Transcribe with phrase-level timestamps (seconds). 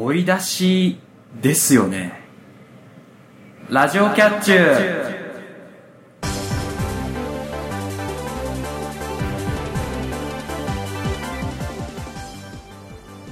[0.00, 1.00] 追い出し
[1.42, 2.20] ですよね。
[3.68, 4.52] ラジオキャッチ。
[4.52, 5.18] ュー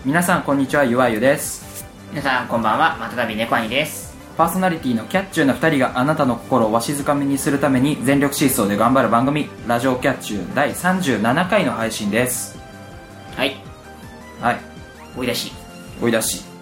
[0.04, 1.86] 皆さんこんにちはゆわゆです。
[2.10, 4.16] 皆さんこんばんはまたたび猫兄です。
[4.36, 12.58] パーソナリティのキャッチューな2人があなたの心をわしづかみにするために全力疾走で頑張る番組「ラジオキャッチュー」第37回の配信です。
[13.36, 13.54] はい。
[14.40, 14.58] はい。
[15.16, 15.52] 追い出し。
[16.02, 16.55] 追い出し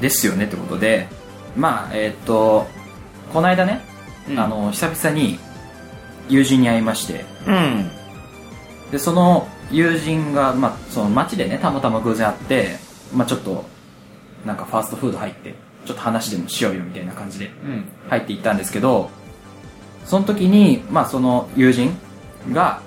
[0.00, 1.08] ですよねってことで
[1.56, 2.66] まあえーっと
[3.32, 3.80] この間ね、
[4.28, 4.38] うん。
[4.38, 5.38] あの久々に
[6.28, 7.24] 友人に会いまして。
[7.46, 7.90] うん。
[8.90, 12.76] でその友人が、まあ、その街でねたまたま偶然会って、
[13.14, 13.64] まあ、ちょっと
[14.44, 17.84] なんかファーストフード入ってちょっと話でもしようよみたいな感じでうん。
[18.08, 19.10] 入っていったんですけど
[20.04, 21.96] その時に、まあ、その友人
[22.52, 22.82] が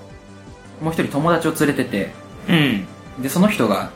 [0.82, 2.12] もう一人友達を連れてて
[2.50, 3.24] うん。
[3.24, 3.92] でその人が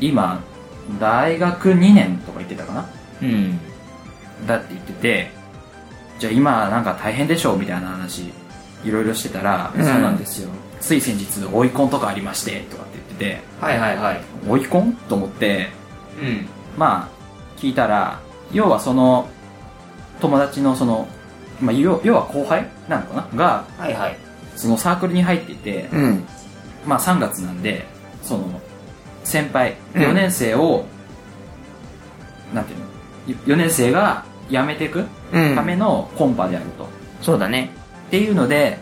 [0.00, 0.44] 今
[0.98, 2.88] 大学2年とか言ってたかな？
[3.22, 3.58] うん。
[4.46, 5.30] だって言ってて
[6.18, 8.32] じゃあ今なんか大変でしょうみたいな話
[8.84, 9.84] いろいろしてたら、うん。
[9.84, 10.50] そうなんですよ。
[10.80, 14.20] つい先日追い込んとかありましてとかって言っててはいはいはい。
[14.48, 15.68] 追い込んと思って
[16.20, 16.46] うん。
[16.78, 18.20] まあ聞いたら
[18.52, 19.28] 要はその
[20.20, 21.06] 友達のその、
[21.60, 23.38] まあ、要要は後輩なのかな？
[23.38, 24.16] がはいはい。
[24.56, 26.24] そのサークルに入っていて、うん。
[26.86, 27.84] まあ3月なんで
[28.22, 28.60] その
[29.24, 30.02] 先輩うん。
[30.02, 30.84] 4年生を、
[32.54, 35.54] なんていうの？4年生が辞めていくうん。
[35.54, 36.86] ためのコンパであると、っ
[37.22, 37.70] そうだね。
[38.10, 38.78] ていうので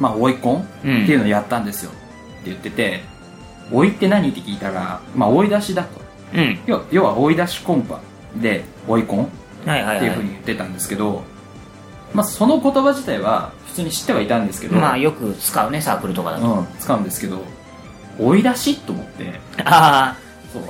[0.00, 0.60] まあ追い込ん？
[0.60, 1.06] っうん。
[1.06, 1.90] ていうのをやったんですよ。
[1.90, 1.94] っ
[2.44, 3.02] て言ってて
[3.72, 4.30] 追いって何？
[4.30, 6.00] って聞いたら、まあ、追い出しだと。
[6.34, 6.58] うん。
[6.66, 8.00] 要要は追い出しコンパ
[8.36, 9.24] で追い込ん？
[9.24, 9.28] っ
[9.66, 9.96] はいはい。
[9.96, 11.22] はていうふうに言ってたんですけど、
[12.14, 16.46] まあ、その言葉自体は普通に知ってはいたんですけど、いまあよく使うねサークルとかだと。
[16.46, 17.42] うん、使うんですけど
[18.18, 19.40] 追い出しと思って。
[19.64, 20.16] あ
[20.52, 20.62] そう。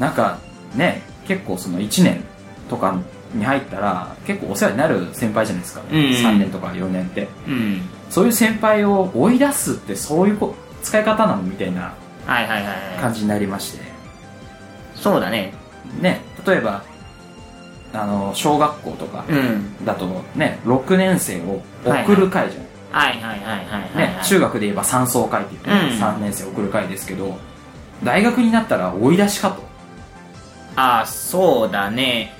[0.00, 0.38] なんか
[0.74, 2.24] ね結構その1年
[2.68, 2.98] とか
[3.34, 6.04] に入ったら結構お世話になる先輩じゃないですか、うんうん。
[6.10, 7.24] 3年とか4年って。
[7.24, 7.82] あうん。
[8.10, 11.94] そういう先輩を追い出すってそういうこ使い方なのみたいな
[12.26, 13.00] はいはいはいはい。
[13.00, 13.84] 感じになりまして。
[14.94, 15.52] そうだね。
[16.00, 16.82] ね例えば
[17.92, 19.84] あの小学校とかうん。
[19.84, 24.24] だとね6年生を送る会じゃない、はいはいはいはいはいねはい。
[24.24, 26.00] 中学で言えば三層会っていう、ねうん。
[26.00, 27.36] 3年生送る会ですけど
[28.02, 29.62] 大学になったら追い出しかと。
[30.76, 32.32] ああそうだね。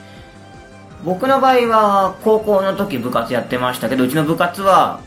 [1.04, 5.00] 僕の場合は高校の時部活やってましたけどうちの部活は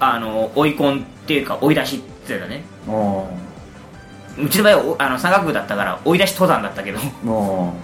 [0.00, 3.28] あの追い込んっていうか追い出しって言ってたねも
[4.38, 6.98] うちの場合はおあの山岳部だったから追い出し登山だったけど。
[7.22, 7.74] うも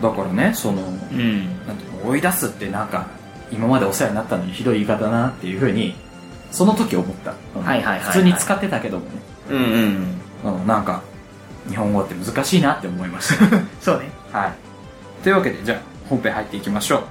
[0.00, 0.84] うだからねそのう
[1.14, 1.66] ん。
[1.66, 3.06] なんていうの追い出すってなんか
[3.52, 5.94] 今までお世話になったのにひどい言い方だなっていうふうに
[6.50, 9.10] その時思った、うんはいはいはいはい普通に使ってたけどもね、
[9.50, 9.58] うん
[10.44, 11.02] うんうん、なんか
[11.68, 13.46] 日本語って難しいなって思いました
[13.80, 14.52] そうねはい。
[15.22, 17.02] というわけで、じゃあ、本編入っていきましょう。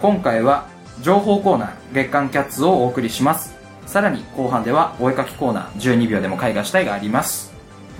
[0.00, 0.66] 今回は、
[1.02, 3.54] 情報コーナー、月刊キャッツをお送りします。
[3.86, 7.52] さらに、後半では、お絵かきコーナー、12秒でも絵画したいがあります。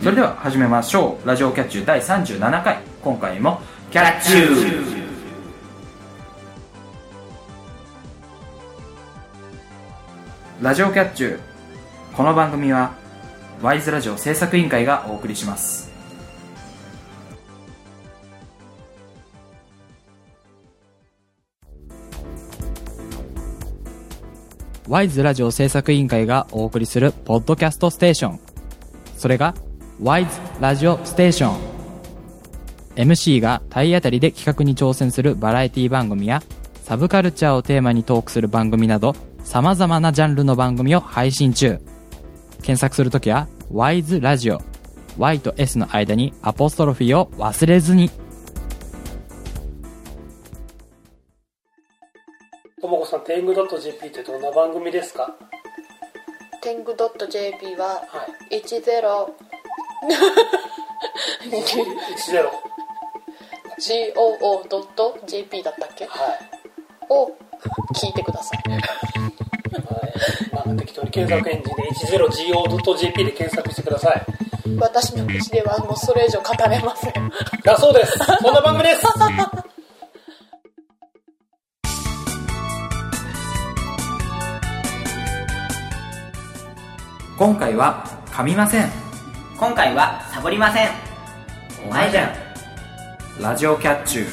[0.03, 1.29] それでは、始めましょう。
[1.29, 2.79] ラジオキャッチュー第37回。
[3.03, 5.04] 今回も、キャッチュー
[10.65, 11.39] ラジオキャッチュー。
[12.17, 12.95] この番組は、
[13.61, 15.93] ワイズラジオ制作委員会がお送りします。
[24.89, 28.41] ワイズラジオ制作委員会がお送りするポッドキャストステーション。
[29.19, 29.55] それが、
[30.03, 30.31] ワイズ
[30.63, 31.59] ラジオステーション。
[32.97, 36.43] MC が体当たりで企画に挑戦するバラエティ番組や、
[36.85, 39.15] サブカルチャーをテーマにトークする番組など、
[39.45, 41.79] 様々なジャンルの番組を配信中。
[42.63, 44.59] 検索するときは、ワイズラジオ。
[45.19, 48.11] Y と S の間にアポストロフィーを忘れずに。
[52.81, 55.35] ともこさん、天狗 .jp ってどんな番組ですか？
[56.61, 56.97] 天狗
[57.29, 58.57] .jp ははい。
[58.61, 58.83] 10
[62.27, 62.49] 10。
[63.79, 66.07] goo.jp だったっけ？
[66.07, 66.39] はい。
[67.11, 67.31] を
[67.95, 68.81] 聞いてくださいはい
[70.53, 71.83] まあ、適当に検索エンジンで
[72.19, 74.27] 10go.jp で検索してください。
[74.79, 77.13] 私の口ではもうそれ以上語れません
[77.63, 78.19] だそうです。
[78.43, 79.07] こんな番組です。
[87.37, 89.05] 今回は、噛みません。
[89.59, 90.89] 今回はサボりません
[91.87, 94.29] お前じゃんラジオキャッチュー。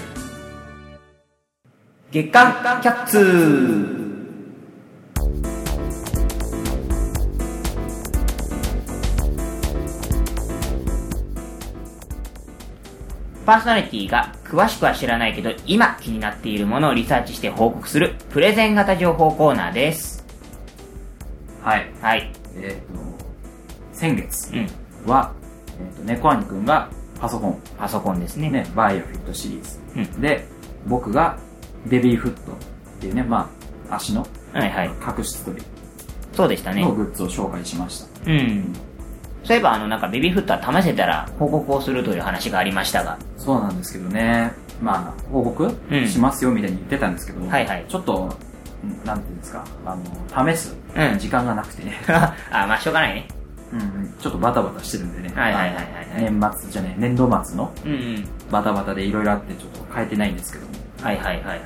[2.11, 4.00] 月刊キャッツ
[13.45, 20.25] パーソナリティが詳しくは知らないけど今気になっているものをリサーチして報告するプレゼン型情報コーナーです。
[21.63, 21.91] はい。
[22.01, 22.31] はい。
[22.57, 22.99] えっ、と、
[23.93, 25.09] 先月うん。
[25.09, 25.31] は、
[25.79, 26.89] えっ、と、猫兄くんが
[27.19, 28.49] パソコン、パソコンですね。
[28.49, 29.79] ね、バイオフィットシリーズ。
[29.95, 30.47] うんで、
[30.87, 31.37] 僕が
[31.85, 32.55] ベビーフットっ
[32.99, 33.49] ていうね、ま
[33.89, 34.89] あ、足のはいはい。
[34.99, 35.65] 角質取り
[36.33, 36.93] そうでしたねの。
[36.93, 38.31] グッズを紹介しました。
[38.31, 38.73] うん。
[39.43, 43.17] そういえば、あの、なんかベビーフットは試せたら報告をするという話がありましたが。
[43.37, 44.51] そうなんですけどね、
[44.81, 46.07] まあ、報告うん。
[46.07, 47.85] しますよみたいに言ってたんですけど、はいはい。
[47.87, 48.25] ちょっと、
[48.85, 51.19] んなんていうんですか、あの、試すうん。
[51.19, 51.83] 時間がなくて。
[51.83, 53.27] ね、 あ、まあ、しょうがないね。
[53.73, 55.85] うん、ちょっとバタバタしてるんでね、はいはいはいはい。
[55.85, 58.27] はい年末じゃね、年度末のうんうん。
[58.51, 60.65] バタバタでいろいろあってちょっと変えてないんですけど。
[60.65, 60.71] も、
[61.01, 61.59] はいはいはいはい。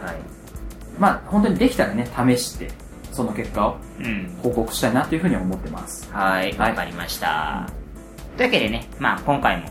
[1.00, 2.69] まあ、本当にできたらね、試して、
[3.16, 4.38] その結果をうん。
[4.44, 6.12] 報告したいなというふうには思ってます。
[6.12, 7.70] はい、はいわかりました。
[8.36, 9.70] というわけでね、まあ今回も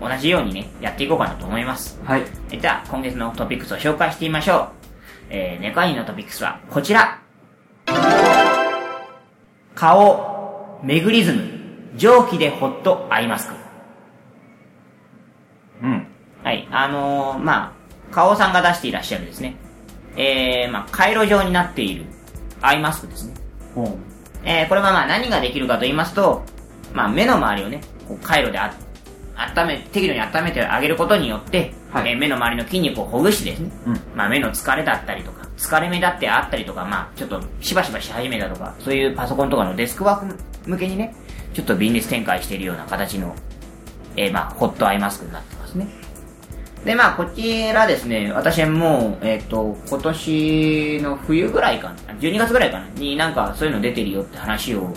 [0.00, 2.00] 同じようにね、やっていこうかなと思います。
[2.04, 2.22] はい。
[2.52, 4.68] えじゃあ、今月のトピックスを紹介してみましょう。
[5.30, 7.20] えー、ネコアニのトピックスはこちら。
[9.74, 11.42] 顔、メグリズム、
[11.96, 13.54] 蒸気でホットアイマスク。
[15.82, 16.06] うん。
[16.44, 17.74] はい、あのー、ま
[18.12, 19.56] あ、花王さんが出していらっしゃるですね。
[20.16, 22.04] えー、まあ、回路状になっている
[22.60, 23.34] アイマスクですね。
[23.74, 23.88] ほう。
[24.44, 26.42] えー、これはまあ何ができるかと言いますと、
[26.92, 28.72] まあ目の周りをね、こう回路であ
[29.36, 34.00] 温め、適度に温めてあげることによって、はいえー目の周りの筋肉をほぐしてですね、うん。
[34.14, 40.36] まあ目の疲れだったりとか、疲れ目だってあったりとか、まあちょっとしばしばし始めたとか、そういうパソコンとかのデスクワーク
[40.66, 41.14] 向けにね、
[41.52, 43.34] ちょっとビジネス展開しているような形の、
[44.16, 45.55] えー、まあホットアイマスクになって。
[46.86, 54.94] で、まあ、こちらですね、私はもう、えっ、と、今年の冬ぐらいかな、12月ぐらいかな、になんかそういうの出てるよって話を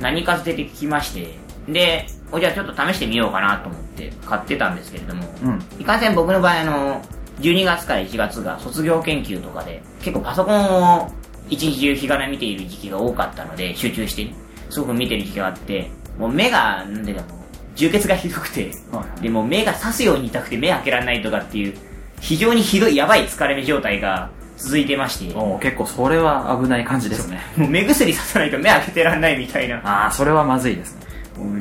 [0.00, 1.34] 何かつてて聞きまして、
[1.66, 5.62] で、おじゃあちょっと試してみようかなと思って買ってたんですけれども、うん。
[5.80, 7.02] いかんせん僕の場合あの、
[7.40, 11.10] 12月から1月が卒業研究とかで、結構パソコンを
[11.50, 14.34] 一日中日がな見ている時期が多かったので、集中してね、
[14.70, 17.41] すごく見てる時期があって、もう目が、なんでかもう、
[17.74, 21.74] 充血がひどくて、はいでもう目が刺すように痛くて目開けられないとかっていう、
[22.20, 27.40] 非常にひどいやばい疲れ目状態が続いてまして、結構それは危ない感じですね。
[27.58, 31.02] う目薬ささないと目開けてらんないみたいな、 ああ、それはまずいですね。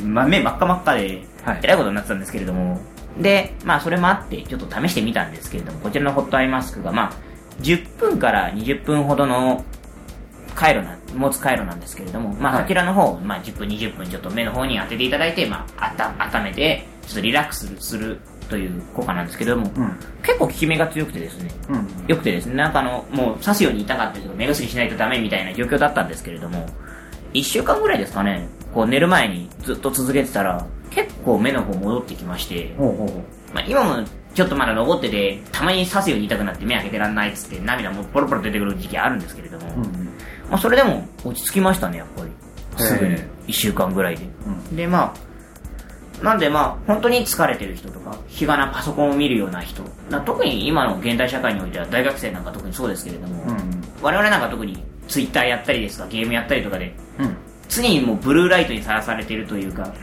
[0.05, 1.59] ま、目真っ赤真っ赤で、はい。
[1.63, 2.79] えらいことになってたんですけれども、
[3.17, 7.11] で、まあそれもあって、ちょっと試してみたんですけれども、こちらのホットアイマスクが、まあ、
[7.61, 9.63] 10分から20分ほどの
[10.53, 18.19] 回路な、持つ回路なんですけれども、まあはちらの方、まあ10分20分ちょっと目の方に当てていただいて、まあ、あた、温めて、ちょっとリラックスする
[18.49, 19.97] という効果なんですけれども、うん。
[20.23, 22.05] 結構効き目が強くてですね、うん。
[22.07, 26.65] よくてですね、なんかあの、もう刺すように痛かったけど、目薬しないとダメみたいな状況だったんですけれども、
[27.33, 32.75] 一週間ぐらいですかね、こう寝る前にずっと続けてたら、結構目の方戻ってきまして。
[33.53, 40.10] まあ今もちょっとまだ残ってて、たまに刺すように痛くなって目開けてらんないっつって涙もポロポロ出てくる時期あるんですけれども、うん。
[40.51, 42.31] まあそれでも落ち着きましたね、やっぱり。
[42.77, 43.27] すぐにへえ。
[43.47, 44.25] 一週間ぐらいで。
[44.73, 45.13] うで、ま
[46.21, 53.81] あ、なんでまあ、本当に疲れてる人とか、日がなパソコンを見るような人、な特に今の現代社会においては大学生なんか特にそうですけれども、うん。
[54.01, 57.35] 我々なんか特にツイッターやったりですとか、ゲームやったりとかで、うん。
[57.69, 59.93] 常にもうブルーライトにさらされているというか、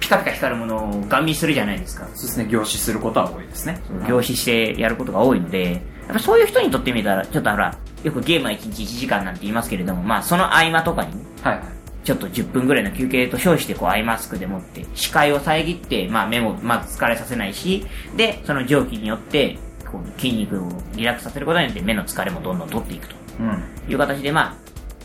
[0.00, 2.06] ピカピカ光るものをガン見するじゃないですか。
[2.14, 3.80] そうですね、凝視することは多いですね。
[4.08, 5.78] 凝視してやることが多いので、や
[6.10, 11.64] っぱそういう人にとってみたら、ちょっとほら、よくゲームは1日1時間なんて言いますけれども、まあその合間とかにね、はいはい。
[12.04, 19.58] ちょっと10分ぐらいの休憩と称してこうアイマスクでもって視界を遮って、まあ目もまず疲れさせないし、で、その蒸気によって、
[19.90, 23.64] こう筋肉をリラックスさせることによって目の疲れもどんどん取っていくとうん。
[23.88, 24.54] いう形で、まあ、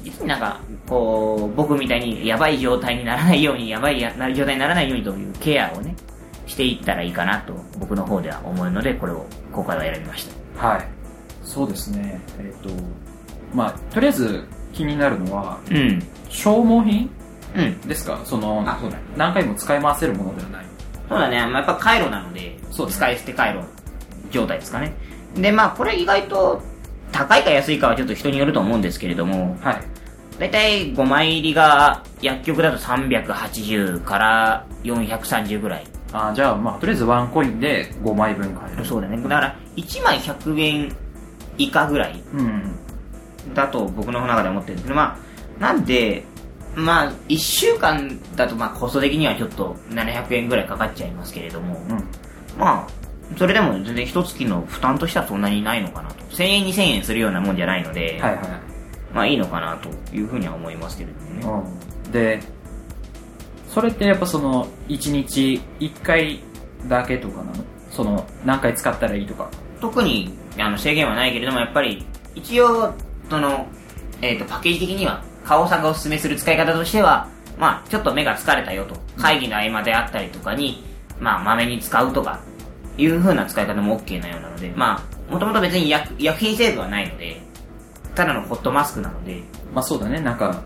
[0.03, 5.95] 実になんか、こう、僕みたいにやばい状態にならないように、やばいやな状態にならないようにというケアをね、
[6.45, 10.67] していったらいいかなと僕の方では思うので、これを今回は選びました。
[10.67, 10.94] はい。
[11.45, 12.19] そうですね。
[12.39, 12.69] えっ、と、
[13.53, 16.03] まあ、とりあえず気になるのは、うん。
[16.29, 17.09] 消耗品？
[17.55, 17.79] うん。
[17.81, 18.19] ですか？
[18.25, 20.65] そのあそうだ、何回も使い回せるものではない。
[21.07, 23.63] そうだね、まあ、やっぱ回路なので、そう使い捨て回路
[24.31, 24.91] 状態ですかね。
[25.35, 26.61] で、まあ、これ意外と、
[27.11, 29.81] 高いか安いかはちょっと人によると思うんですけれども、はい。
[30.39, 35.83] だいたい5枚入りが薬局だと380から430ぐらい。
[36.11, 38.83] あじゃあ、まあ、とりあえずワンコインで5枚分買える。
[38.85, 39.15] そうだね。
[39.17, 40.95] だから、1枚100円
[41.57, 42.75] 以下ぐらいうん。
[43.53, 45.17] だと僕の中で思ってるんですけど、ま
[45.59, 46.23] あ、なんで、
[46.75, 52.03] まあ、1週間だと、まあ、コスト的にはちょっと700円ぐらいかかっちゃいますけれども、うん。
[52.57, 56.23] まあ、それでも全然一月の負担としてはそんなにないのかなと。
[56.25, 58.41] 1000円、2000円するようなもんじゃないので、はいはい。
[59.13, 61.63] まあいいのかなというふうには思いますけれどもね。
[62.05, 62.11] うん。
[62.11, 62.41] で、
[63.69, 66.41] それってやっぱその、1日1回
[66.87, 67.63] だけとかなの？
[67.91, 72.93] その何回使ったらいいとか特にあの制限はないけれどもやっぱり一応
[73.29, 73.67] その、
[74.21, 78.95] えー、とパッケージ的には花王さんがおすすめする使い方としてはまあちょっと目が疲れたよと。
[79.17, 80.83] 会議の合間であったりとかに
[81.19, 82.41] まあまめに使うとか
[82.97, 87.41] いう風な使い方も OK なようなのでまあもともと別に薬薬品成分はないので
[88.13, 89.41] ただのホットマスクなので。
[89.73, 90.21] まあそうだね。
[90.21, 90.63] なんか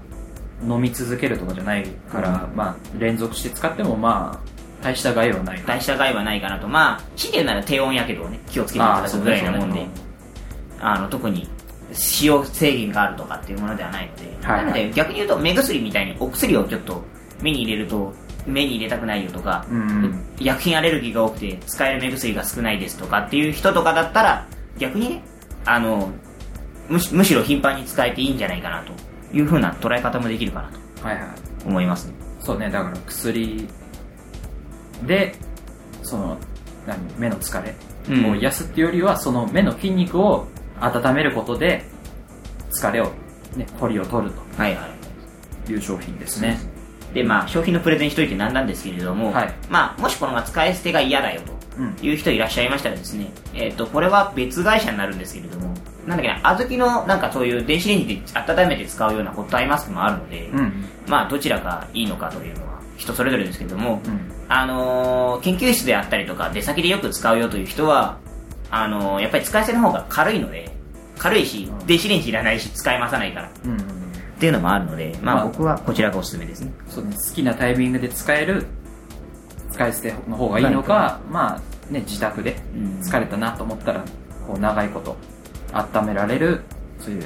[0.64, 6.68] 飲み続けるとかじゃないから、まあ連続して使ってもまあ大した害はない大した害はないかなと。
[6.68, 9.86] まあ強いて言うなら低温やけどをね気をつけていただくぐらいなもんで。
[10.82, 11.48] あの特に
[11.92, 14.66] 使用制限があるとかっていうものではないので、はいはい。
[14.66, 17.04] なので逆に言うと目薬みたいにお薬をちょっと
[17.42, 18.14] 目に入れると
[18.48, 20.26] 目に入れたくないよとか、うん。
[20.40, 25.24] 薬品アレルギーが多くて使える目薬が少ないですとかっていう人とかだったら逆にね
[25.66, 26.10] あの
[26.88, 28.94] むしむしろ頻繁に使えていいんじゃないかなと
[29.36, 31.28] いうふうな捉え方もできるかなとはいはい。
[31.66, 32.14] 思いますね。
[32.40, 33.68] そうねだから薬
[35.06, 35.36] で
[36.04, 36.38] その
[36.88, 37.76] 何目の疲れ
[38.10, 38.32] うん。
[38.32, 40.48] を癒すっていうよりは、その目の筋肉を
[40.80, 41.86] 温めることで
[42.72, 43.12] 疲れを
[43.56, 45.66] ね凝りを取るはいはい。
[45.66, 46.58] という商品ですね。
[47.14, 49.54] でまあ商品のプレゼンしといてなんなんですけれども、はい。
[49.70, 51.42] まあもしこのが使い捨てが嫌だよ
[51.78, 51.94] うん。
[51.96, 55.74] という人いらっしゃいましたらですね、えっ、とこれは別会社になるんですけれども
[56.08, 60.86] なんだっけな小豆のなんかそういう電子レンジで温めて使うようなホットアイマスクもあるので、うん。
[61.08, 68.18] まあどちらがいいのかというのは人それぞれですけれども、うんあのー研究室であったりとか出先でよく使うよという人は
[68.72, 70.72] あのーやっぱり使い捨ての方が軽いので
[71.18, 73.48] 軽いし電子レンジいらないし使い回さないから。
[73.48, 73.80] っうんうん。
[74.40, 76.72] ていうのもあるのでままああ僕はこちらがおすすめですね。
[76.88, 78.66] そうね好きなタイミングで使える
[79.72, 81.20] 使い捨ての方がいいのか。
[81.30, 83.00] まあね自宅でうん。
[83.02, 84.04] 疲れたなと思ったら
[84.48, 85.16] こう長いこと
[85.74, 86.62] 温められる
[87.00, 87.24] そういう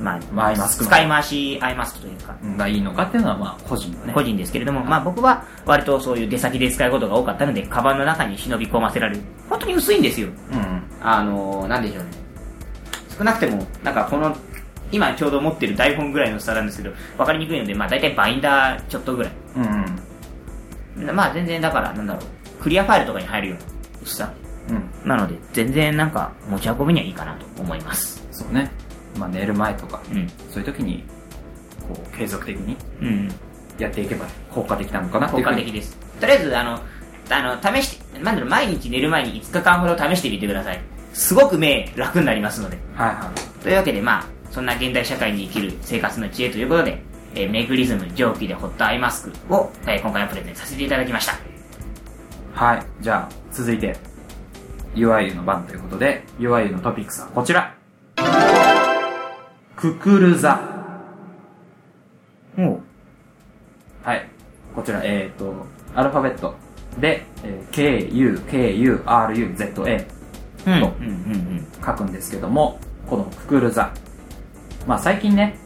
[0.00, 9.22] まあ、まあアイマスクの使い回しアイマスクというか、のがいいのかっていうのはまあ個人のね個人ですけれども、まあ僕は割とそういう出先で使うことが多かったので、カバンの中に忍び込ませられる。
[9.48, 10.28] 本当に薄いんですよ。
[10.52, 12.10] うんあのー、なんでしょうね。
[13.16, 14.34] 少なくても、なんかこの、
[14.92, 19.32] 今ちょうど持ってる台本ぐらいの薄さなんですけど、わかりにくいので、まあ大体バインダーちょっとぐらい。
[19.56, 23.64] うんうんまあ全然だから、なんだろう、クリアファイルとかに入るような
[24.02, 24.32] 薄さ。
[24.68, 28.26] うんなので、全然なんか持ち運びにはいいかなと思います。
[28.30, 28.70] そうね
[29.18, 30.28] まあ寝る前とかうん。
[30.50, 31.04] そういう時に
[31.88, 33.28] こう継続的にうん。
[33.78, 35.96] やっていけば効果的なのかな効果的です。
[36.20, 36.80] とりあえず、あの、
[37.30, 40.80] あの、試して、なんだろう、毎日寝る前に5日間ほど試してみてください。
[41.14, 42.76] すごく目楽になりますので。
[42.94, 43.30] はいは
[43.62, 47.02] というわけで、まあ、そんな現代社会に生きる生活の知恵ということで、
[47.34, 51.32] えーメグリズム蒸気でホットアイマスクを、えー今回はプレゼンさせていただきました。
[51.32, 51.36] い
[52.52, 53.96] はいじゃあ続いて
[54.94, 57.74] UIU の番ということで UIU のトピックスはこちら
[59.80, 60.60] ククルザ
[62.56, 62.82] も
[64.04, 64.28] はい。
[64.74, 65.54] こちら、えっ、と、
[65.94, 66.54] アルファベット
[66.98, 70.06] で、えー K, U, K, U, R, U, Z, A
[70.64, 70.92] と
[71.86, 73.92] 書くんですけども、このククルザ。
[74.86, 75.56] まあ最近ね、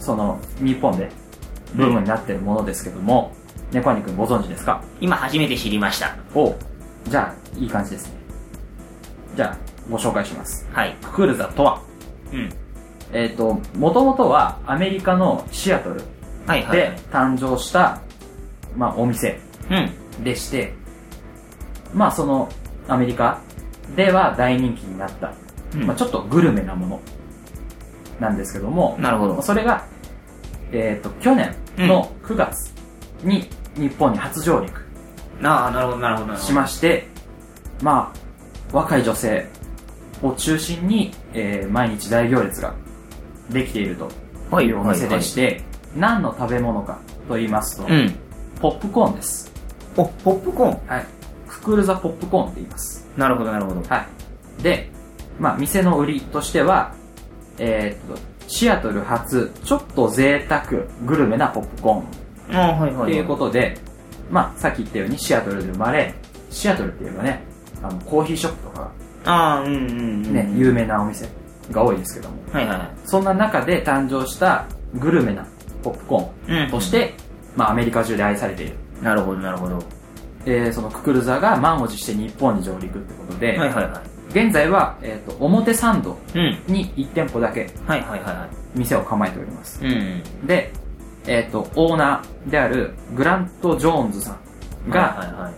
[0.00, 1.10] その、日本で
[1.74, 3.32] ブームになってるものですけども、
[3.72, 4.82] 猫兄くんご存知ですか？
[5.00, 6.16] 今初めて知りました。
[6.34, 6.56] おう
[7.08, 8.14] じゃあ、いい感じですね。
[9.36, 9.56] じゃあ、
[9.90, 10.66] ご紹介します。
[10.72, 10.96] はい。
[11.02, 11.82] ククルザとは、
[12.32, 12.50] うん。
[13.14, 16.02] えっ、と、もともとはアメリカのシアトル
[16.46, 16.76] はい、はい。
[16.76, 18.02] で誕生した、
[18.76, 19.40] まあお店
[19.70, 20.24] うん。
[20.24, 20.74] でして、
[21.94, 22.48] まあその
[22.88, 23.40] アメリカ
[23.96, 25.32] では大人気になった、
[25.74, 27.00] うんまあちょっとグルメなもの
[28.20, 29.40] なんですけども、なるほど。
[29.40, 29.86] それが、
[30.72, 32.74] えっ、と、去年の9月
[33.22, 34.84] に日本に初上陸
[35.42, 36.26] ああ、なるほど、なるほど。
[36.26, 37.06] なるほどしまして、
[37.80, 38.12] ま
[38.72, 39.46] あ、若い女性
[40.20, 42.74] を中心に、えー毎日大行列が
[43.50, 44.08] できていると
[44.50, 45.62] はいいうお店でして、
[45.96, 46.98] 何の食べ物か
[47.28, 48.14] と言いますと、うん。
[48.60, 49.52] ポップコーンです。
[49.96, 50.86] お、ポップコーン。
[50.86, 51.06] はい。
[51.48, 53.06] ククルザポップコーンって言います。
[53.16, 53.82] なるほど、なるほど。
[53.88, 54.06] は
[54.60, 54.62] い。
[54.62, 54.90] で、
[55.38, 56.94] まあ、店の売りとしては、
[57.58, 60.64] えーっと、シアトル初、ちょっと贅沢
[61.04, 63.10] グルメなポップコーンああ、はい、はい。
[63.10, 63.76] っていうことで、
[64.30, 66.14] まあ、さっき言ったようにシアトルで生まれ、
[66.50, 67.42] シアトルって言えばね、
[67.82, 68.90] あの、コーヒーショップとか、
[69.24, 70.32] ああ、うん、うん、うん。
[70.32, 71.26] ね、有名なお店
[71.70, 72.90] が多いですけども、はい、はいはい。
[73.04, 75.46] そんな中で誕生したグルメな
[75.82, 77.14] ポップコーうんンとして、
[77.56, 78.76] まあ、アメリカ中で愛されている。
[79.02, 79.78] なるほど、なるほど。
[80.44, 84.14] で、そのククルザが満を持して日本に上陸ってことで、はい、はい、はい。
[84.30, 86.62] 現在は、えー、と表参道うん。
[86.66, 89.84] に1店舗だけはい、はい、はい、は店を構えております。
[89.84, 89.88] い。
[89.88, 90.46] うん。
[90.46, 90.72] で、
[91.26, 94.36] えっ、と、オーナーであるグラント・ジョーンズさ
[94.86, 95.54] んが、はい、はい、はい。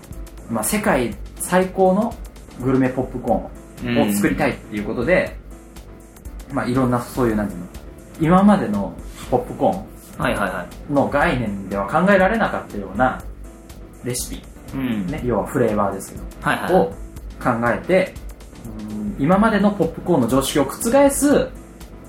[0.50, 2.14] まあ、世界最高の
[2.62, 5.36] グルメポップコーンを作りたいっていうことで、
[6.52, 7.66] まあ、いろんなそういう、なんていうの、
[8.20, 8.94] 今までの
[9.30, 9.96] ポップコー。
[10.90, 13.22] ンの概念では考えられなかったような
[14.02, 14.42] レシピ、
[14.74, 15.06] うん。
[15.06, 16.74] ね、要はフレーバーですけど、はい、はい。
[16.74, 16.94] を、
[17.42, 18.14] 考えて、
[18.90, 21.48] うん今までのポップコーンの常識を覆す、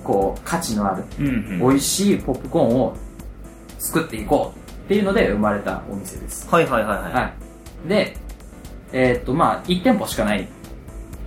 [0.04, 1.58] こう、価値のある、うんうん。
[1.58, 2.96] 美味しいポップコーンを
[3.78, 6.48] 作っていこうっていうので生まれたお店です。
[6.50, 7.12] はいはいはいはい。
[7.12, 7.32] は
[7.86, 7.88] い。
[7.88, 8.16] で、
[8.92, 10.48] えーっと、まあ、1店舗しかない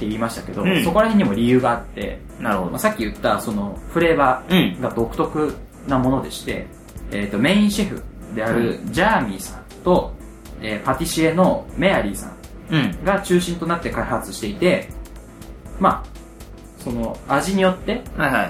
[0.01, 2.79] って言いましたけど、うんそこら辺にも理由があって、なるほどまあ、。
[2.79, 4.81] さっき言った、その、フレーバーうん。
[4.81, 5.53] が独特
[5.87, 6.65] なものでして、
[7.11, 8.01] えーっと、メインシェフ
[8.33, 10.11] であるジャーミーさんと、
[10.61, 12.31] えーパティシエのメアリーさん
[12.71, 13.03] うん。
[13.03, 14.89] が中心となって開発していて、
[15.79, 18.01] まあ、その、味によって。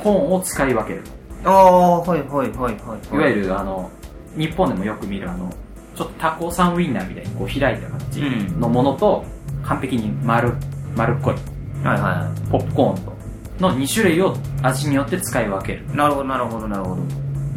[0.03, 1.03] コーンを使い分ける。
[1.43, 3.15] ああ、はいはいはいはい。
[3.15, 3.89] いわゆる、あの、
[4.37, 5.49] 日本でもよく見るあの、
[5.97, 8.21] ちょっとタコさんウインナーみたいにこう開いた感じ
[8.57, 9.25] のものと、
[9.63, 10.53] 完璧に丸、
[10.95, 11.33] 丸っこい
[11.85, 15.85] はいはポップコーンと、の2種類を味によって使い分ける。
[15.91, 15.95] い。
[15.95, 17.01] なるほどなるほどなるほど。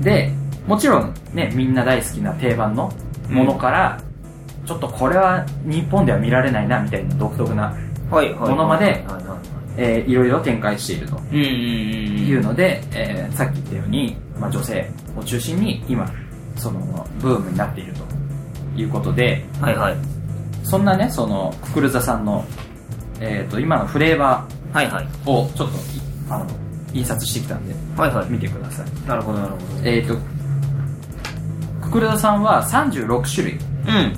[0.01, 0.31] で、
[0.67, 2.91] もちろんね、みんな大好きな定番の
[3.29, 4.01] ものから、
[4.67, 7.75] ちょっとこれは日本では見られないなみたいな独特な、
[8.11, 8.51] はいはい。
[8.51, 9.39] ものまではいはいはい。
[9.77, 11.49] えーいろいろ展開しているとうんうんうん。
[12.27, 16.07] いうので、えーさっき言ったように、まあ、女性を中心に今、
[16.57, 19.97] その、ブームになっているということで、はいはい。
[20.63, 22.45] そんなね、その、ククルザさんの、
[23.21, 25.07] えっ、と、今のフレーバはいはい。
[25.25, 25.81] ーをちょっとい、
[26.29, 26.47] あの、
[26.93, 28.31] 印刷してきたんで、はいはい。
[28.31, 29.09] 見てください。
[29.09, 29.65] なるほどなるほど。
[29.89, 30.17] えっ、と、
[31.83, 34.13] ククルザさんは36種類うん。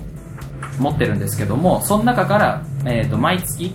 [0.78, 3.74] 持ってるんですけども、その中から、えっ、と、毎月、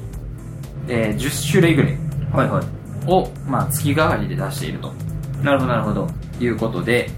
[0.87, 1.97] えー10種類ぐらい
[2.33, 2.65] はいはい。
[3.07, 4.93] を、まあ、月替わりで出していると
[5.43, 6.07] なるほどなるほど。
[6.39, 7.09] いうことで、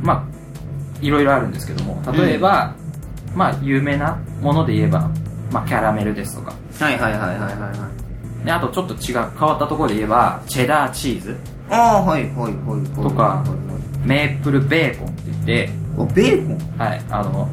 [0.00, 2.74] まあ、いろいろあるんですけども、例えば、
[3.34, 5.10] まあ、有名なもので言えば、
[5.50, 7.88] まあ、キャラメルですとか、はいはいはいはいはいは
[8.42, 8.44] い。
[8.44, 11.36] であとちょっと違う、変わったところで言えば、チェダーチーズ、
[11.70, 13.02] ああ、はいはいはいはい。
[13.02, 13.44] とか
[14.04, 16.78] メープルベーコンって言って、お、ベーコン？
[16.78, 17.48] はい、あの、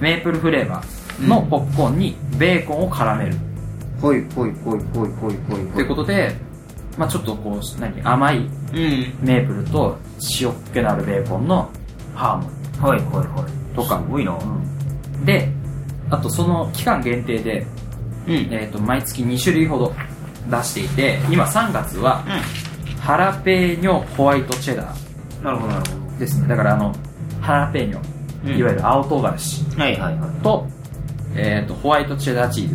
[0.00, 3.36] メープルフレーバーのポップコーンにベーコンを絡める。
[4.02, 4.78] はいはいはいはいはい
[5.52, 5.72] はい。
[5.74, 6.34] ということで、
[6.96, 8.46] まあちょっとこう、何、甘いうん。
[9.22, 9.96] メープルと
[10.40, 11.70] 塩っ気のあるベーコンの
[12.14, 13.76] ハーモニはいはいはい。
[13.76, 14.36] とかすごいな。
[14.36, 15.24] ー。
[15.24, 15.48] で、
[16.10, 17.66] あとその期間限定で、
[18.28, 18.48] うん。
[18.52, 19.94] えっ、と、毎月2種類ほど
[20.50, 22.24] 出していて、今3月は、
[23.00, 25.44] ハラペーニョホワイトチェダーうん。
[25.44, 26.48] なるほどなるほですね。
[26.48, 26.94] だからあの、
[27.40, 29.82] ハラペーニョ、うんいわゆる青唐辛子ど。
[29.82, 30.42] はいはいはい。
[30.42, 30.66] と、
[31.34, 32.74] えっ、と、ホワイトチェダーチーズ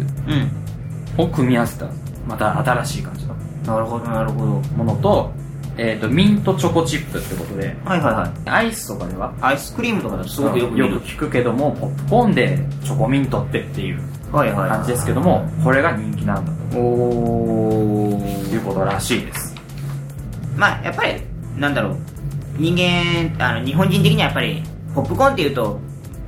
[1.17, 1.25] うん。
[1.25, 1.87] を組み合わせた、
[2.27, 3.33] また新しい感じの
[3.65, 4.45] なるほどなるほど。
[4.75, 5.31] ものと、
[5.77, 8.49] えっ、と、ミントチョコチップってことで、はいはいはい。
[8.49, 11.01] アイスとかでは、アイスクリームとかだとすごくよく見る。
[11.01, 14.01] 聞くけども、ポップコーンでチョコミントってっていう。
[14.33, 18.19] 感じですけども、これが人気なんだお
[18.49, 19.55] ということらしいです。
[20.55, 21.21] まあやっぱり
[21.57, 21.97] なんだろう。
[22.57, 24.61] 人間あの日本人的にはやっぱり
[24.93, 25.79] ポップコーンっていうと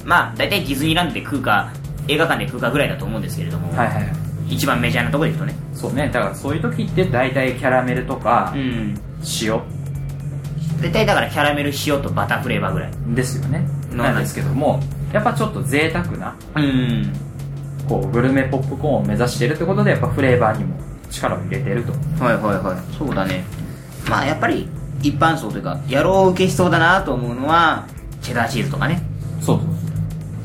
[0.04, 1.72] まあ大体ディズニーランドで食うか
[2.08, 4.13] 映画館で食うかぐらいだと思うんですけれども、はいはい。
[4.50, 5.60] 一番メジャーなところで言うとね。
[5.74, 8.96] そうね、だからそういう時って大体キャラメルとかうん。
[9.41, 9.62] 塩。
[10.82, 12.91] 大体だからキャラメル塩とバターフレーバーぐらい。
[13.15, 13.65] ですよね。
[13.91, 14.82] うんなんですけども、
[15.13, 17.13] やっぱちょっと贅沢な、うん
[17.88, 20.76] こう、グルメポップコーンを目指しているってことで、やっぱフレーバーにも
[21.10, 21.91] 力を入れてると。
[22.24, 22.95] はいはいはい。
[22.98, 23.43] そうだね。
[24.10, 24.67] まあやっぱり
[25.02, 27.88] 一般層というか野郎受けしそうだなと思うのは
[28.21, 29.02] チェダーチーズとかね。
[29.41, 29.67] そうそう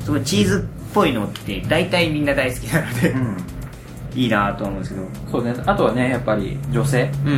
[0.05, 3.21] すごいチーズっぽいのって大体みんな大好きなので、そう。
[3.21, 3.37] うん。
[4.15, 5.07] いいなと思うんですけど。
[5.31, 5.55] そうね。
[5.67, 7.11] あとはね、やっぱり女性。
[7.25, 7.31] う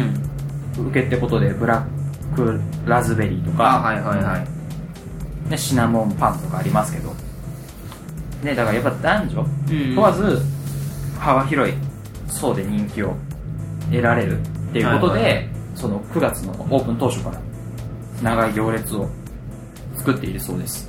[0.82, 0.88] ん。
[0.88, 1.86] 受けってことで、ブラ
[2.32, 5.50] ックラズベリーとか、あはいはいはい。
[5.50, 7.14] ね、シナモンパンとかありますけど、
[8.42, 10.42] ね、だからやっぱ男女うん問わず、
[11.18, 11.74] 幅広い
[12.26, 13.14] 層で人気を
[13.90, 17.40] 得られるっていうことで、はいはいその9月のオープン当初から
[18.22, 19.08] 長い行列を
[19.96, 20.86] 作っているそうです。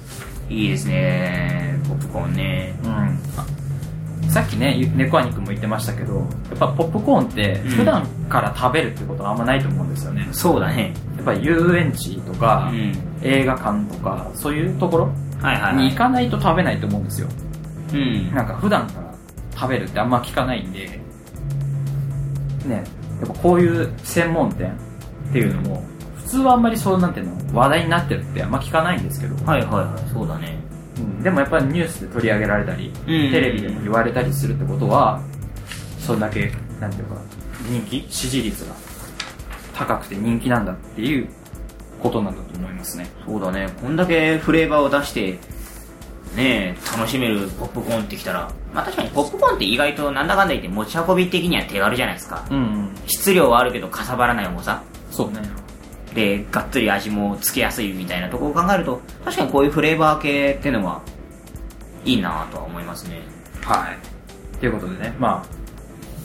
[0.50, 4.30] いいですねポップコーンねうん。
[4.30, 6.22] さっきね、猫兄くんも言ってましたけど、や
[6.56, 10.28] っぱポップコーンってうん普段から食べるってことはあんまないと思うんですよね。
[10.34, 12.94] そうだねやっぱり遊園地とか、うん
[13.26, 15.10] 映画館とか、そういうところ
[15.42, 17.30] はいはい、に行かないと食べないと思うんですよ。
[17.94, 18.34] うん。
[18.34, 19.14] なんか普段から
[19.56, 21.00] 食べるってあんま聞かないんで、
[22.66, 22.84] ね、
[23.22, 24.72] やっぱこういう専門店
[25.30, 25.84] っていうのも、
[26.16, 30.58] 普通はあんまりそうなんていうの、話題になってるってあんま聞かないんですけど、はいはいはいそうだね。
[30.98, 31.24] うん。
[31.24, 32.94] でもやっぱりニュースで取り上げられたり、ん。
[33.06, 35.22] テレビでも言われたりするってことは、
[36.00, 37.16] そんだけ、なんていうか、
[37.70, 38.74] 人気、支持率が
[39.74, 41.28] 高くて人気なんだっていう
[42.02, 43.08] ことなんだと思いますね。
[43.26, 43.68] そうだね。
[43.82, 45.40] こんだけフレーバーを出して
[46.36, 52.46] ねえ楽しめるポップコーンってきたらまあ確かにポップコーンって意外となんだかんだ言って持ち運び的には手軽じゃないですか。
[52.50, 52.96] うん、うん。
[53.06, 54.82] 質量はあるけどかさばらない重さ。
[55.12, 55.42] そうね。
[56.14, 61.02] でがっつり味もつけやすいみたいなところを考えると確かにこういうフレーバー系っていうのは
[62.06, 63.22] いいなとは思いますね。
[63.62, 64.60] はい。
[64.60, 65.46] ということでね、ま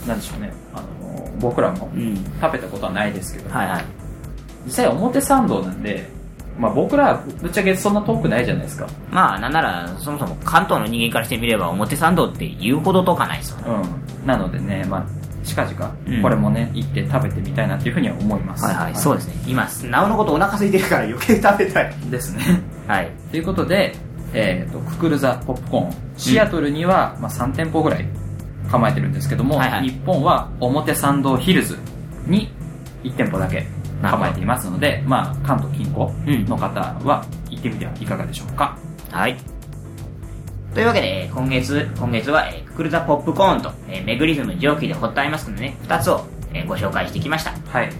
[0.05, 0.53] あ、なんでしょうね。
[0.75, 2.17] あの僕らもうん。
[2.41, 3.85] 食べたことはないですけど、はいはい。
[4.67, 6.09] 実際表参道なんで、
[6.59, 8.89] まあ、僕らはぶっちゃけそんな遠くないじゃないですか。
[9.11, 14.27] まあなんならそもそも関東の人間からしてみれば表参道って言うほどとかないですようん。
[14.27, 15.07] なのでねまあ
[15.45, 16.23] 近々うん。
[16.23, 18.65] これもね、行って食べてみたいなっていうふうには思います。
[18.65, 19.35] はいはい、そうですね。
[19.47, 21.95] 今なおのことお腹空いてるから余計食べたい。
[22.11, 22.43] ですね。
[22.87, 23.11] はい。
[23.31, 23.95] ということで、
[24.35, 25.95] えー、とククルザポップコーン。
[26.17, 28.07] シアトルには、まあ、3店舗ぐらい
[28.71, 29.89] 構えてるんですけども、はいはい。
[29.89, 31.79] 日本は表参道ヒルズ
[32.27, 32.53] に
[33.05, 33.67] 1店舗だけ
[34.03, 38.79] 構えていますので、まあ、関東近郊の方は行ってみてはいかがでしょうか、
[39.11, 39.37] はい。
[40.75, 47.53] というわけで、えー今月、今月は、えーククルザポップコーンと、えーメグリズム蒸気でホットアイマスクのね、2つを、えーご紹介してきました。
[47.67, 47.93] はい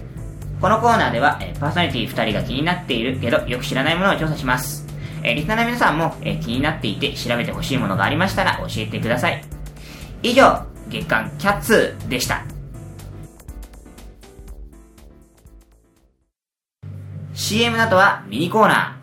[0.61, 4.85] このコーナーでは、えーパーソナリティ2人が気になっているけど、よく知らないものを調査します。
[5.23, 9.43] えーリスナーの皆さんも、えー気になっていて調べてほしいものがありましたら教えてください。
[10.23, 12.43] 以上、月刊キャッツでした。
[17.49, 18.95] CM の後はミニコーナ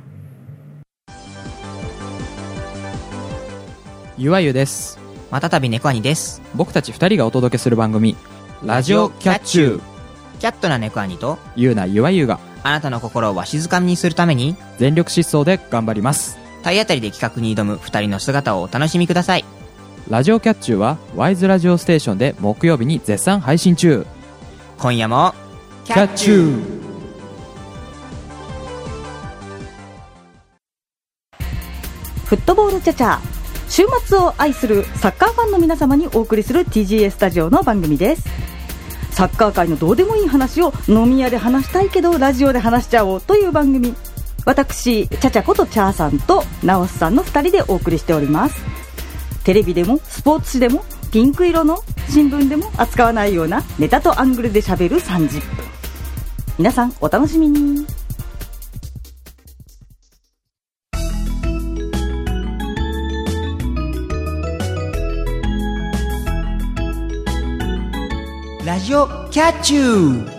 [4.16, 5.32] ゆわゆですー。
[5.32, 6.40] またたび猫兄です。
[6.54, 8.16] 僕たち2人がお届けする番組
[8.64, 9.80] 「ラジオキャッチュー
[10.38, 19.44] キャットな猫兄と、」ゆうなゆわゆがあなたの心をわしづかみにするために、全力疾走で頑張ります体当たりで企画に挑む二人の姿をお楽しみください。
[20.08, 24.06] ラジオキャッチューはワイズラジオステーションで木曜日に絶賛配信中
[24.78, 25.34] 今夜も、
[25.84, 26.75] キキャッチュー
[32.36, 33.18] フットボールチャチャ
[33.68, 38.28] 週末を愛するサッカーファンの皆様にお送りする TGA スタジオの番組です。
[39.10, 43.94] サッカー界のどうでもいい話を飲み屋で話したいけどラジオで話しちゃおうという番組。
[44.44, 48.62] 私チャチャことチャーさんとナオスさんの2人でお送りしております。
[49.42, 55.64] テレビでもスポーツ紙でもピンク色の新聞でも扱わないようなネタとアングルで喋る30分。
[56.58, 57.95] 皆さんお楽しみに。
[68.86, 70.30] ジオキャッチュー。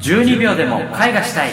[0.00, 1.52] 12秒でも絵画したい。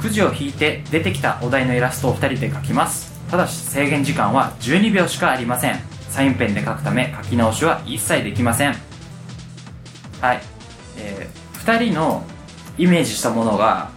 [0.00, 3.12] くじを引いて出てきたお題のイラストを2人で描きます。
[3.30, 5.78] ただし制限時間は12秒しかありません。
[6.08, 8.85] サインペンで書くため書き直しは一切できません。
[10.20, 10.40] はい、
[10.98, 11.28] え
[11.64, 12.24] 2人の
[12.78, 13.90] イメージしたものが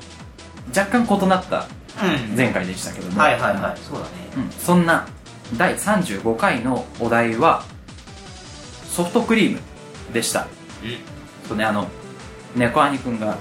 [0.75, 1.67] 若干異なった
[2.01, 2.35] うん。
[2.35, 3.79] 前回でしたけども、はいはいはい。
[3.79, 4.09] そうだね。
[4.37, 5.07] うんそんな
[5.57, 7.63] 第35回のお題は
[8.87, 9.59] ソフトクリーム
[10.13, 10.47] でした、
[11.47, 11.87] そうねあの
[12.55, 13.37] 猫兄くんが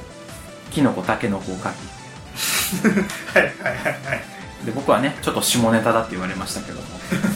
[0.70, 1.76] キノコタケノコを描き
[4.64, 6.86] で僕はねちょっと下ネタだって言われましたけども、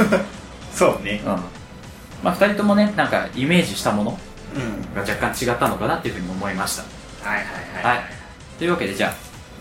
[0.75, 1.21] そうね。
[1.25, 1.31] うん
[2.23, 4.17] まあ、2人ともねなんかイメージしたものうん。
[4.95, 8.05] が若干違ったのかなっていうふうに思いましたはいはいはい
[8.59, 9.15] というわけでじゃあ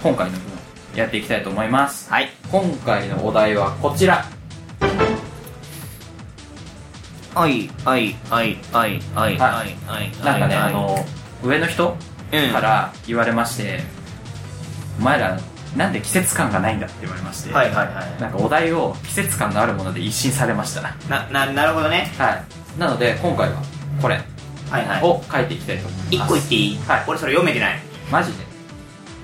[0.03, 0.51] 今回の分
[0.95, 2.29] やっていきたいと思いますはい。
[2.51, 4.25] 今回のお題はこちら
[7.33, 10.11] はい、はい、はい、はい、はい、はい、はい。
[10.23, 10.97] なんかね、はいあ、の
[11.43, 11.95] 上の人
[12.33, 13.79] うんから言われまして、
[14.99, 15.39] お前ら
[15.75, 18.21] なんで季節感がないんだって言われまして、はいはいはい。
[18.21, 22.11] なんかお題を季節感のあるもので一新されましたな、な、なるほどね。
[22.17, 23.61] はいなので今回は
[24.01, 24.30] これはいはい。
[25.03, 26.15] を書いていきたいと思います。
[26.15, 26.77] 一個言っていい？
[26.87, 27.03] はい。
[27.07, 27.79] 俺それ読めてない。
[28.11, 28.37] マジで？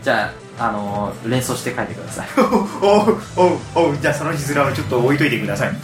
[0.04, 2.28] じゃあ、あのー連想して書いてください。
[2.40, 5.72] おう、おう、おう、じゃあその字面をちょっと置いといてください。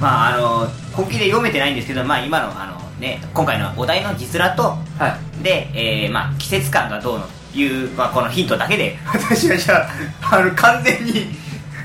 [0.00, 5.42] まああの、本気で読めてないんですけど、まあ今のあのね、今回のお題の字面と、はい。
[5.44, 9.88] で、えー、まあ季節感がどうのという、まあこのヒントだけで、 私はじゃ
[10.20, 11.28] あ、あの、完全に、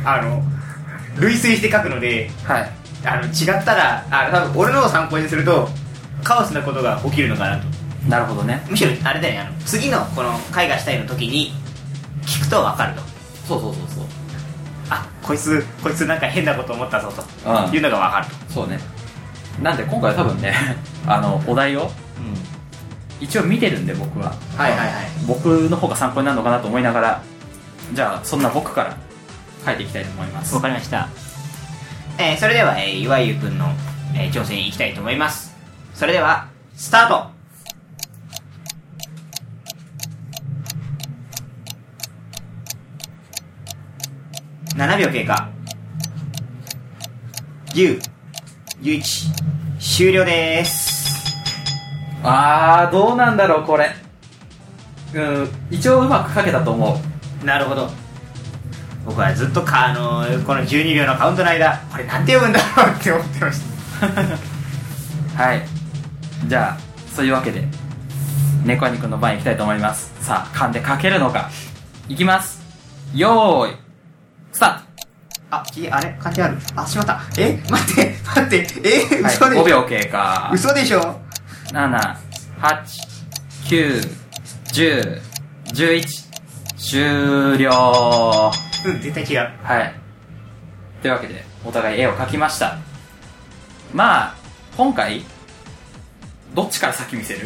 [0.06, 0.44] あの、
[1.18, 2.72] 類推して書くので、はい
[3.06, 5.70] あの、違ったら、あ多分俺のを参考にすると、
[6.24, 7.66] カオスなことが起きるのかなと。
[8.08, 11.54] なるほどねむしろ、あれだよね、あの、次のこの絵画したいの時に、
[12.26, 13.02] 聞くと分かると。
[13.48, 14.06] そうそうそうそう
[14.90, 17.24] あ、こいつ、こいつなんか変なこと思ったぞと。
[17.68, 18.54] うんいうのが分かると。
[18.54, 18.80] そうね
[19.62, 20.54] なんで今回は多分ね
[21.06, 21.92] あのお題を
[23.20, 24.90] 一応見てるんで僕ははいはいはい
[25.28, 27.22] 僕の方が参考になるのかなと思いながら
[27.94, 28.98] じゃあそんな僕から
[29.66, 31.08] 書いていきたいと思いますわかりました。
[32.20, 33.66] えー、それでは、えー、岩井ゆくんの、
[34.16, 35.56] えー、挑戦いきたいと思います。
[35.94, 37.34] それでは、スタート。
[44.76, 45.50] 7秒経過。
[47.74, 48.00] 10、
[48.82, 49.04] 11、
[49.80, 51.34] 終了です。
[52.24, 53.90] あーどうなんだろうこれ。
[55.14, 57.00] うん一応うまく書けたと思
[57.42, 57.46] う。
[57.46, 57.90] なるほど
[59.06, 63.62] 僕はずっとかあのこの12秒のカウントの間これなんて読むんだろうって思ってまし
[65.36, 65.38] た。
[65.44, 65.62] はい。
[66.48, 66.82] じゃあ
[67.16, 67.68] そういうわけで
[68.66, 70.12] 猫兄くんの番いきたいと思います。
[70.22, 71.50] さあ噛んで書けるのか。
[72.08, 72.62] いきます。
[73.14, 73.76] よーい。
[74.52, 74.80] スター
[75.52, 76.16] あきあれ？
[76.20, 76.58] 漢字ある？
[76.76, 77.22] あしまった。
[77.38, 77.62] え？
[77.70, 78.68] 待って待って。
[78.84, 79.06] え？
[79.18, 80.50] ト、はい、嘘でしょ、5秒経過。
[80.54, 81.20] 嘘でしょ
[83.68, 86.24] ？7891011
[86.78, 88.52] 終了
[88.86, 89.50] うん絶対違う。
[89.64, 89.94] はい。
[91.02, 92.78] というわけでお互い絵を描きました。
[93.94, 94.36] まあ
[94.78, 95.24] 今回
[96.54, 97.42] どっちから先見せる？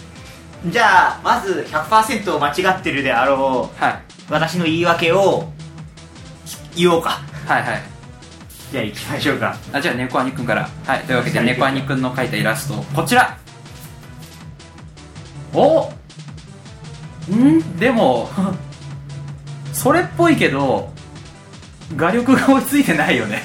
[0.66, 3.98] じゃあまず100%間違ってるであろうはい。
[4.28, 5.50] 私の言い訳を
[6.76, 7.20] 言おうか。
[7.46, 7.82] はいはい。
[8.70, 9.56] じゃあ行きましょうか。
[9.72, 10.68] あじゃあ猫兄くんから。
[10.86, 13.36] はいというわけで猫兄くんの描いたイラストこちら。
[15.54, 15.90] お
[17.32, 17.78] ん？
[17.78, 18.28] でも
[19.80, 20.90] それっぽいけど
[21.96, 23.40] 画力が追いついてないよね。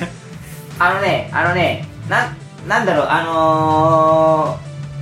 [0.78, 2.36] あのねあのねな
[2.68, 4.58] なんだろうあの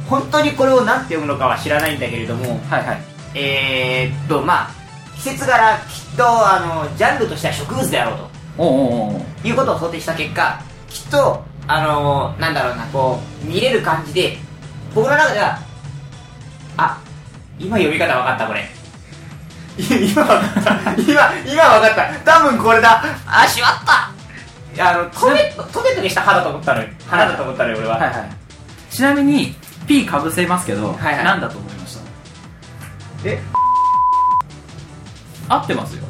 [0.06, 3.02] ー、本当にこれを何て読むのかは知らないんだけれどもはいはい。
[3.34, 4.72] えー、っとまあ
[5.16, 8.30] 季節柄きっとあのジャンルとしては植物であろうと。
[8.60, 9.48] おうおうおう。
[9.48, 14.38] いうことを想定した結果きっとあのー、なんだろうなこう見れる感じで
[14.94, 15.58] 僕の中では
[16.78, 17.02] あ
[17.58, 18.62] 今読み方分かったこれ。
[18.62, 18.83] い
[19.78, 22.40] 今分かった今今分かった。
[22.40, 23.04] 多分これだ。
[23.28, 24.12] あしまった。
[24.90, 26.90] あのトゲトゲトゲした歯だと思ったのよ。
[27.08, 28.30] 花だと思ったのよ俺は、はいはい。
[28.90, 29.56] ちなみに
[29.88, 31.26] P かぶせますけど、はいはい。
[31.26, 32.02] 何だと思いました？
[33.30, 33.40] え？
[35.50, 36.04] 合ってますよ。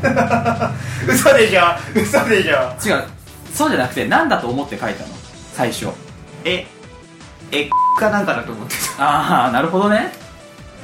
[1.08, 1.62] 嘘でしょ？
[1.94, 2.72] 嘘でしょ？
[2.84, 3.04] 違う。
[3.52, 5.08] そうじゃなくて何だと思って書いたの？
[5.54, 5.88] 最初。
[6.44, 6.66] え？
[7.52, 9.02] えかなんかだと思ってた。
[9.04, 10.12] ああなるほどね。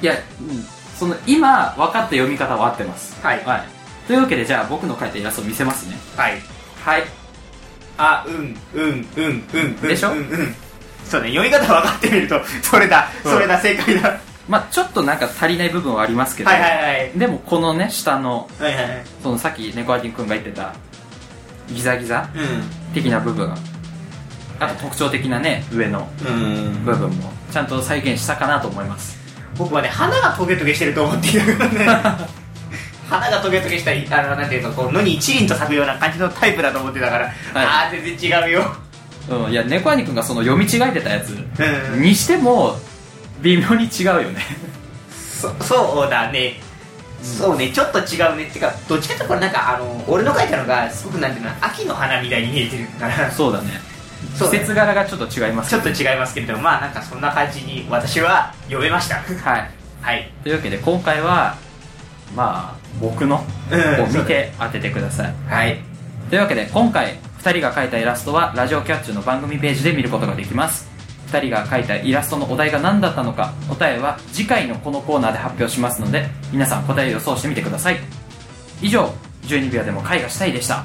[0.03, 0.67] いや、うん、
[0.99, 3.15] その今分かった読み方は合ってます。
[3.23, 3.45] はい。
[3.45, 3.65] はい、
[4.07, 5.97] というわけでじゃあ僕の書いたイラストを見せますね。
[6.17, 6.41] はい。
[6.85, 7.03] はい。
[7.99, 10.19] あうんうんうんうんうんでしょうん。
[10.19, 10.55] うん
[11.05, 13.33] そうね読み方分かってみると それだうん。
[13.33, 14.19] それだ正解だ。
[14.49, 17.13] まあちょっとなんか足りない部分はありますけど、はいはいはい。
[17.17, 19.03] でもこのね下のはいはいはい。
[19.23, 20.73] そのさっき猫アディ君が言ってた
[21.71, 23.55] ギザギザう的な部分。
[24.59, 26.85] あと特徴的なね上のんうん。
[26.85, 29.16] 部分もちゃんと再現したかなと思います
[29.59, 32.27] 僕はね花がトゲトゲしてると思っていたからね。
[33.09, 38.77] 花がトゲトゲしたりあのなんていうかこう野に一輪と咲くような感じのタイプだと思ってたから、ああ全然違うよ。
[39.29, 41.31] うんいや猫兄君がその読み違えてたやつ。
[41.95, 42.03] うん。
[42.03, 42.77] にしても
[43.43, 44.41] 微妙に違うよね。
[45.11, 46.61] そそうだね、
[47.23, 48.45] そうねちょっと違うね。
[48.45, 53.31] ってかどっちかっていうとこれなんかあの俺の描いたのがすごくなんていうの秋の花みたいに見えてるから。
[53.31, 53.96] そうだね
[54.45, 59.17] 季節柄がちょっと違いますちょっと違いますけれどもまあなんかそんな感じに私は読めました。
[59.17, 59.71] はい。
[60.03, 60.31] はい。
[60.43, 61.57] というわけで今回は
[62.35, 64.05] まあ僕のうん。
[64.05, 65.35] を見て当ててください。
[65.49, 65.79] はい。
[66.29, 70.89] というわけで今回2人が描いたイラストはラジオキャッチュの番組ページで見ることができます。
[71.29, 77.99] 2人が描いたイラストのお題が何だったのか答えは次回のこのコーナーで発表しますので皆さん答えを予想してみてください。
[78.81, 80.85] 以上12秒でも絵画したいでした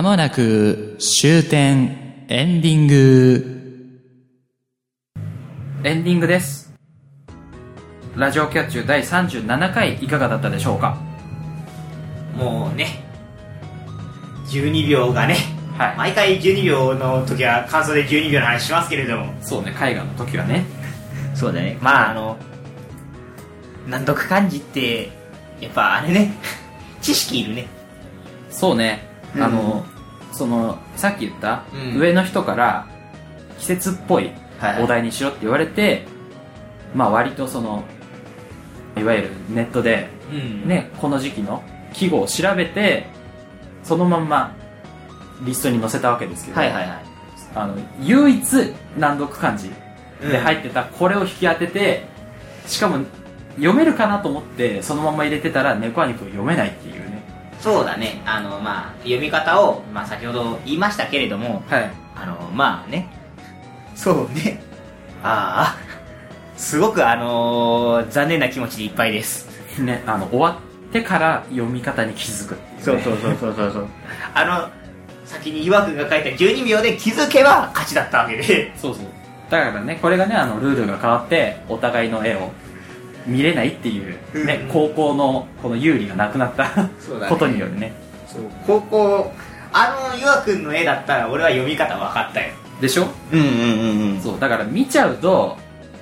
[0.00, 4.00] まもなく終点エンディング。
[5.82, 6.72] エンディングです。
[8.14, 10.96] ラジオキャッチュ第37回いかがだったでしょうか？
[12.36, 13.02] もうね
[14.46, 15.34] 12秒がね
[15.76, 15.96] はい。
[15.96, 19.34] 毎回12秒の時は感想で12秒の話しますけれども。
[19.42, 20.64] そうね絵画の時はね。
[21.34, 21.76] そうだね。
[21.80, 22.36] まああの
[23.88, 25.10] 難読漢字って
[25.60, 26.34] やっぱあれね
[27.02, 27.66] 知識いるね。
[28.48, 29.42] そうね、うん。
[29.42, 29.84] あの
[30.32, 31.98] そのさっき言った、うん。
[31.98, 32.86] 上の人から
[33.58, 36.06] 季節っぽいはいお題にしろって言われて、
[36.94, 37.84] まあ割とその
[38.96, 40.68] いわゆるネットでうん。
[40.68, 41.62] ねこの時期の
[41.92, 43.06] 季語を調べて
[43.82, 44.54] そのまんま
[45.42, 47.04] リストに載せたわけですけど、はいはいはい。
[47.54, 48.44] あの唯一
[48.98, 49.70] 難読漢字
[50.22, 50.30] うん。
[50.30, 52.06] で入ってたこれを引き当てて
[52.66, 53.04] しかも
[53.56, 56.87] 読めるかなと思ってそのまま入れてたら猫兄くん読めないっていうね
[57.60, 58.22] そうだね。
[58.24, 61.90] あのまあ読み方を、まあ、先ほど言いましたけれどもはい。
[62.14, 63.08] あのまあね。
[63.94, 64.62] そうね。
[65.22, 65.88] ああ。
[66.56, 69.48] すごくあのー残念な気持ちでいっぱいです。
[69.80, 73.86] ねあの終わってから読み方に気づくっていう、ね、そうそうそうそうそう。
[74.34, 74.68] あの
[75.24, 78.72] 先に岩君が書いた12秒で気づけば勝ちだったわけで。
[78.76, 79.04] そうそう。
[79.50, 82.50] だからねこれがねあのルールが変わってお互いの絵を
[83.26, 84.68] 見れないっていう、ねうん。
[84.68, 86.90] 高校のこの有利がなくなったね。
[87.28, 87.92] ことによるね。
[88.26, 89.32] そう高校
[89.72, 92.52] あのゆあくんの絵だったら俺は読み方分かったよ。
[92.80, 93.06] でしょ？
[93.32, 94.20] うんうんうんうん。
[94.20, 95.56] そうだから見ちゃうと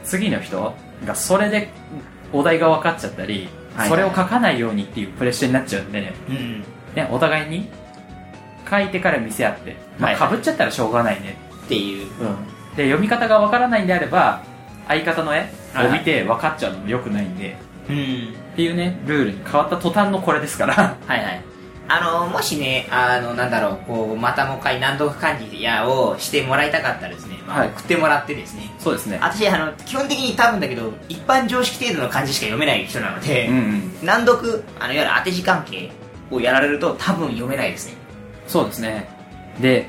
[0.05, 0.74] 次の人
[1.05, 1.70] がそれで
[2.33, 7.68] お題が分かっちゃったり、はいそれを書かないようにっていうプレッシャーになっちゃうんで、うんね、お互いに
[8.68, 10.31] 書いてから見せ合って、まあ、はいはい。
[10.31, 12.07] かぶっちゃったらしょうがないね、っていう。
[12.74, 14.42] で読み方が分からないんであれば
[14.88, 17.57] 相方の絵はいを見て分かっちゃうのもよくないんで、
[17.88, 18.35] うん。
[18.53, 20.75] っていうねルールに変わった途端のこれですから。
[21.07, 21.42] はいはい。
[21.88, 27.68] あのもしねあのなんだろうこうまたもう一回難読漢字やをしてもらいたかったらですね、まあはい。
[27.68, 28.72] 送ってもらってですね。
[28.81, 29.18] そうですね。
[29.20, 34.07] 私あの基本的に多分だけど一般常識程度の漢字しか読めない人なので、うんうん。
[34.07, 35.90] 難読あのいわゆる当て字関係
[36.31, 37.94] をやられると多分読めないですね。
[38.49, 39.09] そうですね。
[39.61, 39.88] で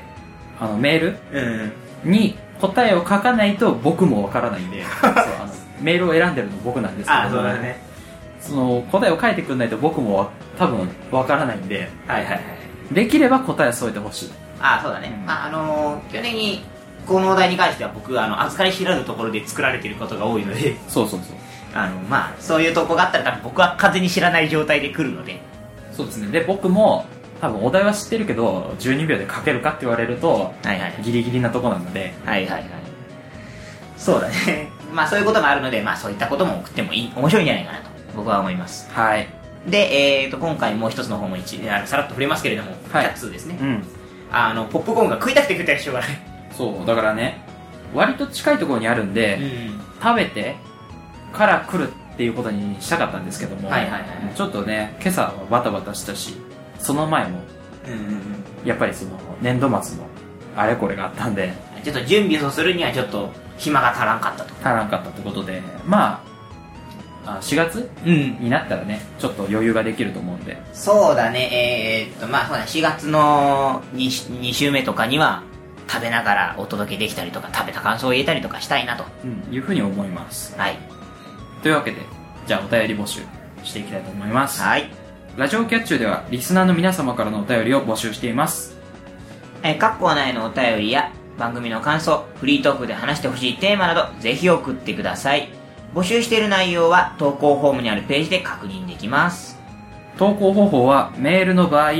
[0.60, 1.72] あのメールうん。
[2.12, 7.80] に答えを書かないと僕もわからないんで そうあのメールを選んでるの僕なんですけどあそうだね。
[8.40, 12.42] その答えを書いてくんないと僕もわ多分わからないんではいはいはい。
[12.94, 14.32] できれば答えを添えてほしい。
[14.60, 15.26] あそうだね、うん。
[15.26, 16.64] まああの基本的に
[17.06, 21.36] このお題に関しては僕あの預かり知らぬところで作られていることが多いのでそうそうそう。
[21.74, 25.40] あのまあそういうとこがあったら多分僕は完全に知らない状態で来るので。
[25.92, 26.28] そうですね。
[26.28, 27.04] で僕も
[27.40, 30.94] 多分お題は知ってるけど12秒で書けるかって言われるとはいはい。
[31.02, 32.14] ギリギリなとこなので。
[32.24, 32.70] はいはいはい。
[33.96, 34.70] そうだね。
[34.92, 37.84] まあそういうこともあるのでまあそういったことも送ってもいい面白いんじゃないかなと
[38.16, 38.90] 僕は思います。
[38.92, 39.28] はい。
[39.66, 43.04] で、えー、と今回もう一つの方も一あのさらっと触れますけれども、はい。
[43.04, 43.84] キャッツーですね、うん。
[44.32, 46.00] あのポップコーンが食いたくて食いたくてしょうが。
[46.00, 46.08] ない
[46.56, 47.42] そうだからね
[47.94, 49.80] 割と近いところにあるんで、ん。
[50.02, 50.56] 食べて
[51.32, 54.02] から来るっていうことにしたかったんですけども、はいはいはい。
[54.34, 56.36] ちょっとね今朝はバタバタしたし
[56.78, 57.40] その前も
[58.64, 60.06] やっぱりその年度末の
[60.56, 61.52] あれこれがあったんで
[61.84, 64.54] ちょっと準備をするにはちょっと暇が足らんかったと。
[64.60, 66.22] 足らんかったってことでま
[67.24, 68.38] ああ4月うん。
[68.40, 70.56] になったらねちょっと余裕ができると思うんで。
[70.72, 72.08] そうだね。
[72.10, 75.42] えー、っとまあそうだ4月の 2, 2週目とかには
[75.88, 79.04] 食べながらお届けできたりとか食べた感想を言えたりとかしたいなと。
[79.24, 80.56] うんいうふうに思います。
[80.58, 80.78] はい。
[81.62, 81.98] というわけで
[82.46, 83.20] じゃあお便り募集
[83.64, 84.62] していきたいと思います。
[84.62, 84.90] はい
[85.38, 88.76] ラジオキャッチューではリスナーの皆様からのお便りを募集しています。
[89.62, 95.48] えー各コーナーへのお便りや番組の感想フリートークで話してほしいテーマなどぜひ送ってください。
[95.94, 99.56] 募集している内容は投稿フォームにあるページで確認できます。
[100.18, 101.92] 投稿方法はメールの場合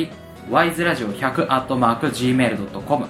[0.51, 3.07] wiseradio100-gmail.com